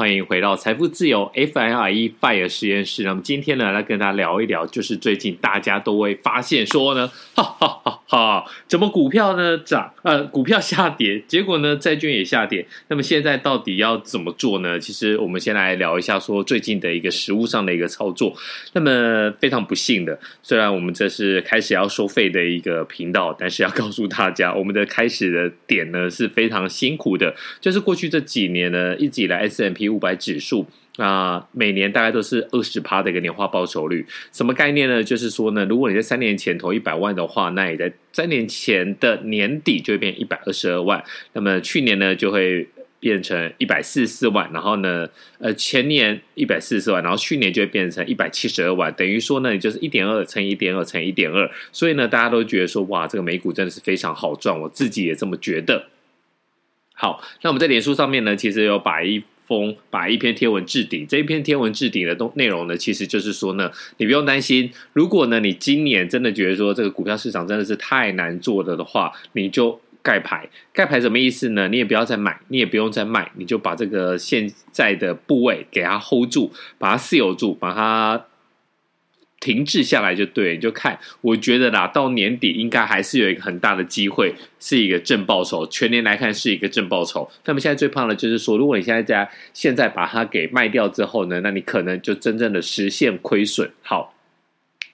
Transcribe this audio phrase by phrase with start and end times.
[0.00, 3.02] 欢迎回到财富自由 FIRE FIRE 实验室。
[3.02, 7.06] 那么今天呢，来跟大家聊一聊，就是最近大家都会发现说呢，
[7.36, 9.92] 哈哈哈哈，怎么股票呢涨？
[10.02, 12.66] 呃，股票下跌，结果呢债券也下跌。
[12.88, 14.80] 那么现在到底要怎么做呢？
[14.80, 18.34] 其实我们先来聊一下说最近的一个实物上的一个操作。
[18.72, 34.06] 那么非常不幸的，虽然我们这是开始要收费的一个频道，但是要告诉大家， 我们的开始的点呢是非常辛苦的，就是过去这几年呢，一直以来 S M P 五百指数啊，每年大概都是二十趴的一个年化报酬率。
[34.32, 35.02] 什么概念呢？
[35.02, 41.02] 就是说呢，如果你在三年前投一百万的话，那你在三年前的年底就会变一百二十二万。
[41.32, 44.50] 那么去年呢，就会变成一百四十四万。
[44.52, 45.08] 然后呢，
[45.38, 48.92] 呃，前年一百四十四万，然后去年就会变成一百七十二万。
[48.92, 51.50] 等于说呢，你就是一点二乘一点二乘一点二。
[51.72, 54.60] 所以呢，大家都觉得说，哇，这个美股真的是非常好赚。
[54.60, 55.86] 我自己也这么觉得。
[56.92, 70.48] 好，那我们在脸书上面呢，其实有把一风把一篇贴文置顶，这一篇贴文置顶的东内容呢，其实就是说呢，你不用担心，如果呢你今年真的觉得说这个股票市场真的是太难做的的话，你就盖牌。
[70.72, 71.66] 盖牌什么意思呢？
[71.66, 78.24] 你也不要再买，你也不用再卖，你就把这个现在的部位给它 hold 住，把它持有住，把它。
[79.40, 85.66] 停滞下来就对，你就看，我觉得啦，到年底应该还是有一个很大的机会，是一个正报酬。
[85.66, 87.26] 全年来看是一个正报酬。
[87.46, 93.70] 那么现在最怕的就是说，如果你现在在现在把它给卖掉之后呢，那你可能就真正的实现亏损。
[93.80, 94.14] 好，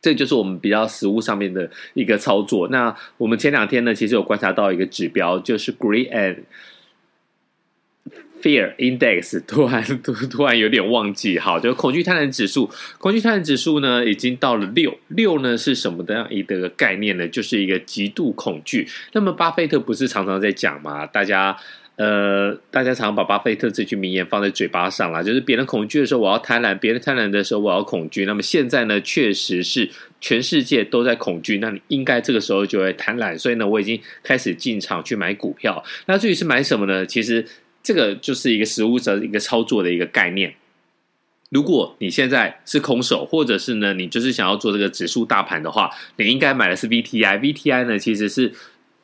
[0.00, 2.66] 这就是我们比较实物上面的一个操作。
[2.68, 6.38] 那我们前两天呢，其实有观察到一个指标，就是 Greed and
[8.42, 17.28] Fear Index 突然突突然有点忘记，好，就是恐惧贪婪指数，恐惧贪婪指数呢已经到了六六呢是什么的一个概念呢？
[17.28, 18.88] 就是一个极度恐惧。
[19.12, 21.04] 那么巴菲特不是常常在讲嘛？
[21.04, 21.54] 大家
[21.96, 28.24] 呃，大家常常把巴菲特这句名言放在嘴巴上啦，就是别人恐惧的时候我要贪婪，别人贪婪的时候我要恐惧。
[28.24, 33.38] 那么现在呢，确实是全世界都在恐惧，那你应该这个时候就会贪婪。
[33.38, 35.84] 所以呢，我已经开始进场去买股票。
[36.06, 37.04] 那至于是买什么呢？
[37.04, 37.44] 其实。
[37.82, 40.54] 这个就是一个实物的一个操作的一个概念。
[41.50, 47.40] 如果你现在是空手，或者是呢，你就是想要做这个指数大盘的话，你应该买的是 VTI。
[47.40, 48.52] VTI 呢，其实是。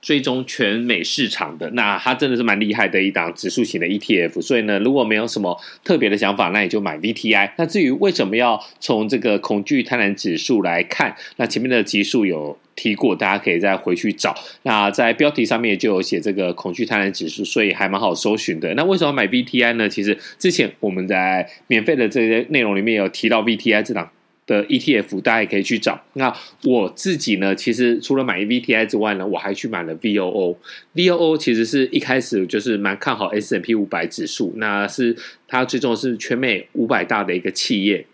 [0.07, 7.51] 追踪全美市场的，那它真的是蛮厉害的一档指数型的 ETF，所以呢，如果没有什么特别的想法，那你就买 VTI。
[7.57, 14.33] 那至于为什么要从这个恐惧贪婪指数来看，那前面的集数有提过，大家可以再回去找。
[14.63, 18.73] 那在标题上面就有写这个恐惧贪婪指数，所以还蛮好搜寻的。
[18.75, 19.89] 那为什么买 VTI 呢？
[19.89, 24.09] 其实之前我们在免费的这些内容里面有提到 VTI 这档。
[24.47, 26.01] 的 ETF，大家也可以去找。
[26.13, 30.57] 那我自己呢，其实除了买 VTI 之外呢，我还去买了 VOO。
[30.95, 35.17] VOO 其实是一开始就是蛮看好 S&P 五百指数，那是
[35.49, 38.07] 它最终是全美五百大的一个企业。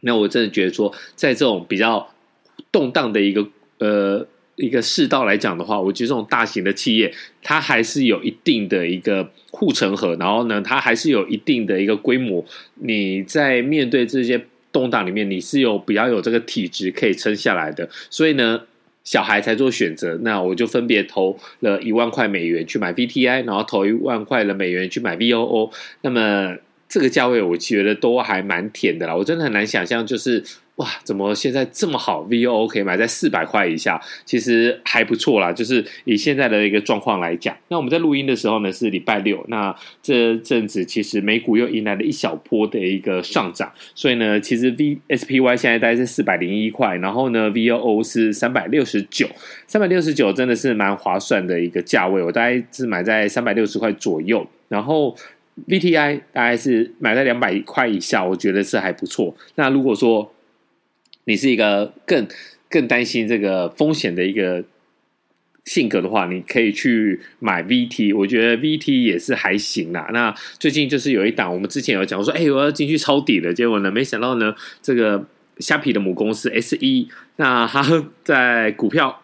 [0.00, 2.08] 那我真的觉得说，在这种比较
[2.72, 3.46] 动荡的一个
[3.78, 4.26] 呃
[4.56, 12.42] 一个世道来讲的话，我觉得这种大型的企业，它还是有一定的一个护城河，然后呢，它还是有一定的一个规模。
[12.76, 14.46] 你在面对这些。
[14.72, 18.62] 动荡里面，你是有比较有这个体质可以撑下来的，所以呢，
[19.04, 20.18] 小孩才做选择。
[20.22, 25.70] 那我就分别投了一万块美元去买 VTI，然后投一万块的美元去买 VOO。
[26.00, 26.56] 那么
[26.92, 29.16] 这个价位，我觉得都还蛮甜的啦。
[29.16, 30.44] 我真的很难想象，就是。
[30.76, 35.52] 哇，怎么现在这么好？VOO 可以买在四百块以下，其实还不错啦。
[35.52, 49.28] 就是以现在的一个状况来讲，那我们在录音的时候呢是礼拜六，那这阵子其实美股又迎来了一小波的一个上涨，所以呢，其实 VSPY 现在大概是四百零一块，然后呢 VOO 是三百六十九，
[49.66, 55.14] 三百六十九真的是蛮划算的一个价位，我大概是买在三百六十块左右，然后
[55.68, 59.36] VTI 大概是买在两百块以下，我觉得是还不错。
[59.56, 60.34] 那如果说
[61.24, 62.26] 你是一个更
[62.68, 64.64] 更担心这个风险的一个
[65.64, 70.08] 性格的话，你可以去买 VT，我觉得 VT 也是还行啦。
[70.12, 75.24] 那最近就是有一档，我们之前有讲说，哎，我要进去抄底了，结果呢，没想到呢，这个
[75.58, 77.06] 虾皮的母公司 SE，
[77.36, 79.21] 那它在股票。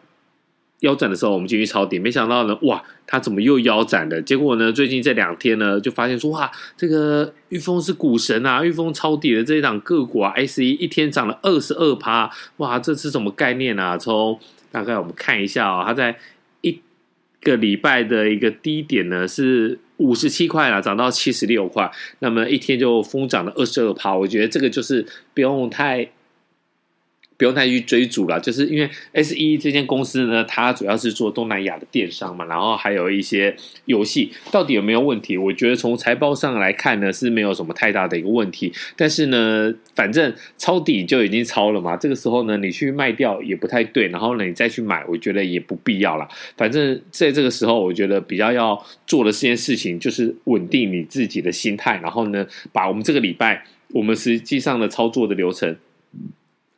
[0.81, 4.23] 腰斩的时候，我们进去抄底，没想到呢，哇，它怎么又腰斩了？
[4.23, 13.99] 结果呢，最近这两天呢，就发现说，哇，这个玉峰是股神啊，玉峰抄底的这一档个股啊，SE 一天涨了二十二趴，哇，这是什么概念啊？
[13.99, 14.39] 从
[14.71, 16.17] 大概我们看一下啊、哦，它在
[16.61, 16.81] 一
[17.41, 21.91] 个礼拜的一个低点呢是五十七块啦，涨到七十六块，
[22.21, 25.05] 那么一天就疯涨了二十二趴，我觉得这个就是
[25.35, 26.11] 不用太。
[27.39, 28.91] 不用太去追逐了，就是因为
[29.23, 33.55] SE 这间公司呢，它主要是做东南亚的电商嘛，然后还有一些
[33.85, 35.39] 游戏，到底有没有问题？
[35.39, 38.73] 我觉得从财报上来看呢，是没有什么太大的一个问题。
[38.97, 46.29] 但是呢，反正抄底就已经抄了嘛，这个时候呢，你去卖掉也不太对，然后呢，你再去买，我觉得也不必要了。
[46.57, 55.77] 反正在这个时候，我觉得比较要做的这件事情就是稳定你自己的心态，然后呢，把我们这个礼拜我们实际上的操作的流程。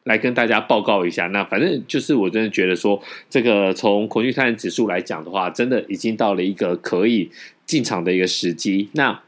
[0.04, 7.30] 来跟大家报告一下，那反正就是我真的觉得说，这个从恐惧贪婪指数来讲的话，真的已经到了一个可以
[7.66, 8.88] 进场的一个时机。
[8.92, 9.20] 那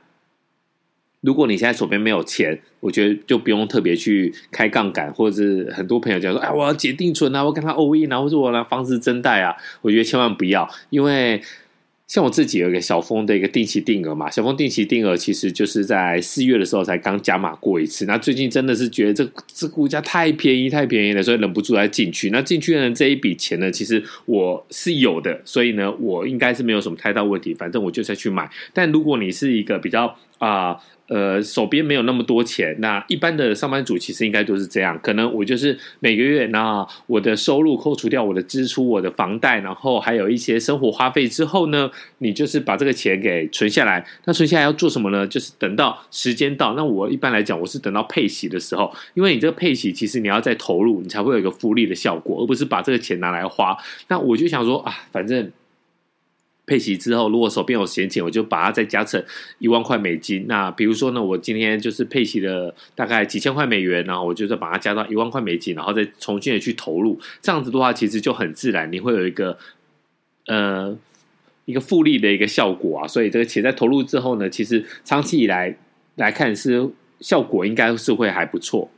[1.21, 11.43] 如果你现在手边没有钱，我觉得就不用特别去开杠杆，或者是很多朋友讲说，哎，我要解定存啊，我跟他 all in 啊，或者我拿房子增贷啊，我觉得千万不要，因为。
[12.13, 22.29] 像我自己有一个小峰的一个定期定额嘛，小峰定期定额其实就是在四月的时候才刚加码过一次，那最近真的是觉得这这股价太便宜太便宜了，所以忍不住来进去。
[22.29, 28.47] 那进去呢这一笔钱呢，其实我是有的，所以呢，我应该是没有什么太大问题，反正我就再去买。
[28.75, 30.15] 但如果你是一个比较
[30.47, 30.77] 啊。
[31.09, 34.99] 呃，手边没有那么多钱，那一般的上班族其实应该都是这样。
[35.03, 44.07] 可能我就是每个月，那我的收入扣除掉我的支出、我的房贷，然后还有一些生活花费之后呢，你就是把这个钱给存下来。
[44.25, 45.27] 那存下来要做什么呢？
[45.27, 53.77] 就是等到时间到，那我一般来讲，我是等到配息的时候，因为你这个配息其实你要再投入，你才会有一个复利的效果，而不是把这个钱拿来花。
[54.09, 55.53] 那我就想说啊，反正。
[56.73, 59.23] 配息之后，如果手边有闲钱，我就把它再加成
[59.59, 60.47] 一万块美金。
[60.49, 67.21] 那比如说呢，我今天就是配息了大概几千块美元，然后我就再把它加到一万块美金，然后再重新的去投入。
[67.43, 69.59] 这样子的话，其实就很自然，你会有一个
[70.47, 70.97] 呃
[71.67, 73.07] 一个复利的一个效果啊。
[73.07, 75.77] 所以这个钱在投入之后呢，其实长期以来
[76.15, 76.89] 来看是
[77.21, 78.91] 效果应该是会还不错。